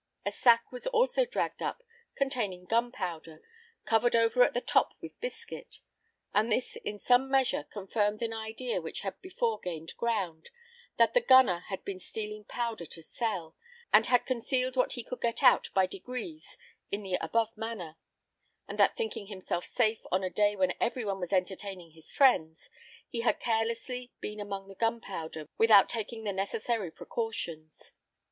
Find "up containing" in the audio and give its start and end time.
1.61-2.65